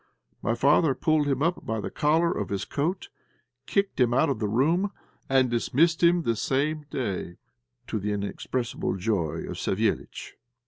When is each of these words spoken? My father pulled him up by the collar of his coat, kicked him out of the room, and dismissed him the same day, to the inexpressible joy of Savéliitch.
My 0.41 0.55
father 0.55 0.95
pulled 0.95 1.27
him 1.27 1.43
up 1.43 1.63
by 1.63 1.79
the 1.79 1.91
collar 1.91 2.31
of 2.31 2.49
his 2.49 2.65
coat, 2.65 3.09
kicked 3.67 3.99
him 3.99 4.15
out 4.15 4.29
of 4.31 4.39
the 4.39 4.47
room, 4.47 4.91
and 5.29 5.47
dismissed 5.47 6.01
him 6.01 6.23
the 6.23 6.35
same 6.35 6.85
day, 6.89 7.35
to 7.85 7.99
the 7.99 8.11
inexpressible 8.11 8.95
joy 8.97 9.41
of 9.43 9.57
Savéliitch. 9.57 10.31